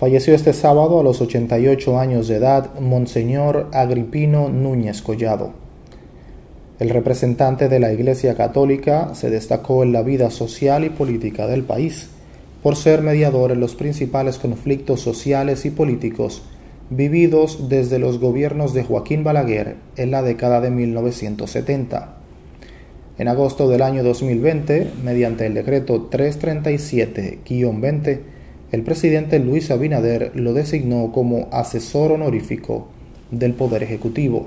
[0.00, 5.52] Falleció este sábado a los 88 años de edad Monseñor Agripino Núñez Collado.
[6.78, 11.64] El representante de la Iglesia Católica se destacó en la vida social y política del
[11.64, 12.08] país
[12.62, 16.40] por ser mediador en los principales conflictos sociales y políticos
[16.88, 22.16] vividos desde los gobiernos de Joaquín Balaguer en la década de 1970.
[23.18, 28.39] En agosto del año 2020, mediante el decreto 337-20,
[28.72, 32.86] el presidente Luis Abinader lo designó como asesor honorífico
[33.32, 34.46] del Poder Ejecutivo.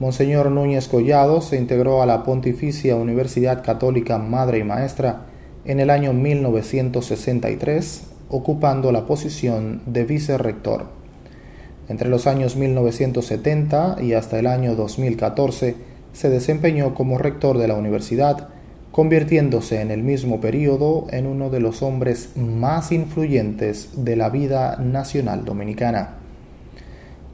[0.00, 5.26] Monseñor Núñez Collado se integró a la Pontificia Universidad Católica Madre y Maestra
[5.64, 10.86] en el año 1963, ocupando la posición de vicerrector.
[11.88, 15.76] Entre los años 1970 y hasta el año 2014
[16.12, 18.48] se desempeñó como rector de la universidad,
[18.96, 24.78] convirtiéndose en el mismo periodo en uno de los hombres más influyentes de la vida
[24.78, 26.14] nacional dominicana.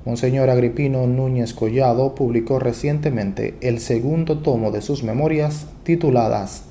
[0.04, 6.64] Monseñor Agripino Núñez Collado publicó recientemente el segundo tomo de sus memorias tituladas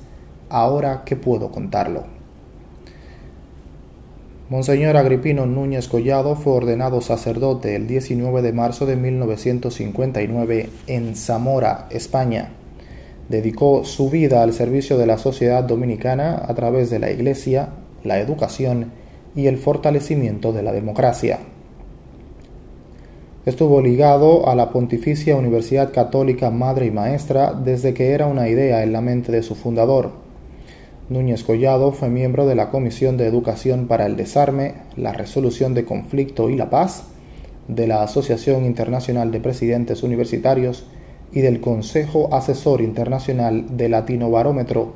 [0.50, 2.04] Ahora que puedo contarlo.
[4.50, 11.86] Monseñor Agripino Núñez Collado fue ordenado sacerdote el 19 de marzo de 1959 en Zamora,
[11.88, 12.50] España
[13.32, 17.70] dedicó su vida al servicio de la sociedad dominicana a través de la Iglesia,
[18.04, 18.92] la educación
[19.34, 21.38] y el fortalecimiento de la democracia.
[23.46, 28.82] Estuvo ligado a la Pontificia Universidad Católica Madre y Maestra desde que era una idea
[28.82, 30.10] en la mente de su fundador.
[31.08, 35.86] Núñez Collado fue miembro de la Comisión de Educación para el Desarme, la Resolución de
[35.86, 37.04] Conflicto y la Paz,
[37.66, 40.84] de la Asociación Internacional de Presidentes Universitarios
[41.32, 44.92] y del Consejo Asesor Internacional de Latino Barómetro,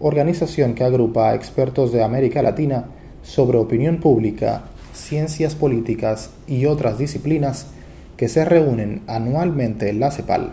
[0.00, 2.86] organización que agrupa a expertos de América Latina
[3.22, 7.68] sobre opinión pública, ciencias políticas y otras disciplinas
[8.16, 10.52] que se reúnen anualmente en la CEPAL.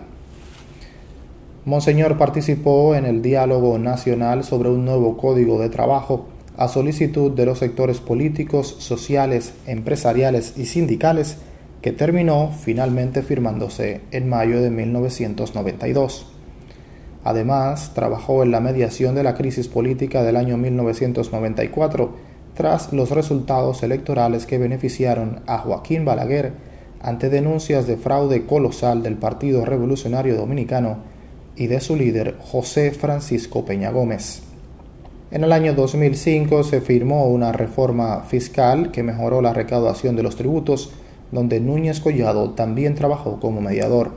[1.66, 7.46] Monseñor participó en el diálogo nacional sobre un nuevo código de trabajo a solicitud de
[7.46, 11.38] los sectores políticos, sociales, empresariales y sindicales
[11.86, 16.26] que terminó finalmente firmándose en mayo de 1992.
[17.24, 22.16] Además, trabajó en la mediación de la crisis política del año 1994
[22.56, 26.54] tras los resultados electorales que beneficiaron a Joaquín Balaguer
[27.04, 30.98] ante denuncias de fraude colosal del Partido Revolucionario Dominicano
[31.56, 34.42] y de su líder José Francisco Peña Gómez.
[35.30, 40.36] En el año 2005 se firmó una reforma fiscal que mejoró la recaudación de los
[40.36, 40.92] tributos
[41.36, 44.14] donde Núñez Collado también trabajó como mediador.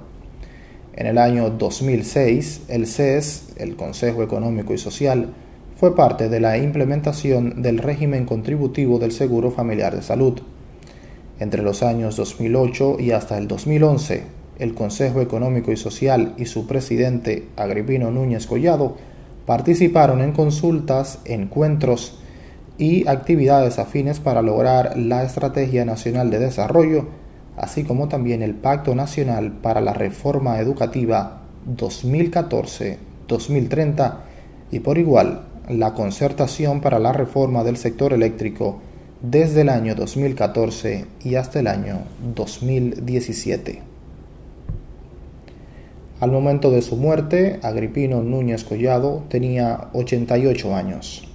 [0.95, 5.35] En el año 2006, el CES, el Consejo Económico y Social,
[5.77, 10.41] fue parte de la implementación del régimen contributivo del Seguro Familiar de Salud.
[11.41, 14.23] Entre los años 2008 y hasta el 2011,
[14.59, 18.97] el Consejo Económico y Social y su presidente, Agripino Núñez Collado,
[19.45, 22.21] participaron en consultas, encuentros,
[22.79, 27.09] y actividades afines para lograr la Estrategia Nacional de Desarrollo,
[27.57, 31.43] así como también el Pacto Nacional para la Reforma Educativa
[31.77, 34.15] 2014-2030
[34.71, 38.81] y por igual la concertación para la reforma del sector eléctrico
[39.21, 41.99] desde el año 2014 y hasta el año
[42.35, 43.83] 2017.
[46.21, 51.28] Al momento de su muerte, Agripino Núñez Collado tenía 88 años.